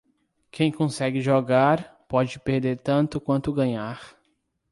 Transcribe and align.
Quem 0.49 0.71
consegue 0.71 1.21
jogar, 1.21 2.03
pode 2.09 2.39
perder 2.39 2.75
tanto 2.79 3.21
quanto 3.21 3.53
ganhar. 3.53 4.17